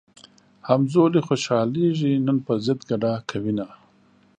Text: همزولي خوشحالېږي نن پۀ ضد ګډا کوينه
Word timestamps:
همزولي 0.67 1.21
خوشحالېږي 1.27 2.11
نن 2.25 2.37
پۀ 2.45 2.53
ضد 2.65 2.79
ګډا 2.89 3.13
کوينه 3.29 3.67